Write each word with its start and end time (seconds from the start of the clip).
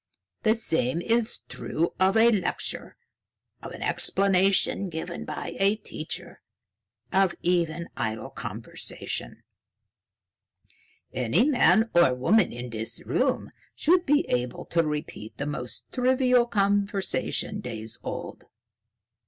The 0.41 0.55
same 0.55 0.99
is 0.99 1.41
true 1.47 1.93
of 1.99 2.17
a 2.17 2.31
lecture, 2.31 2.97
of 3.61 3.71
an 3.71 3.83
explanation 3.83 4.89
given 4.89 5.25
by 5.25 5.55
a 5.59 5.75
teacher, 5.75 6.41
of 7.13 7.35
even 7.43 7.87
idle 7.95 8.31
conversation. 8.31 9.43
Any 11.13 11.47
man 11.47 11.91
or 11.93 12.15
woman 12.15 12.51
in 12.51 12.71
this 12.71 12.99
room 13.05 13.51
should 13.75 14.07
be 14.07 14.25
able 14.27 14.65
to 14.73 14.81
repeat 14.81 15.37
the 15.37 15.45
most 15.45 15.83
trivial 15.91 16.47
conversation 16.47 17.59
days 17.59 17.99
old." 18.03 18.45